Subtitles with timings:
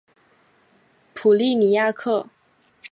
[1.13, 2.25] 普利尼亚克。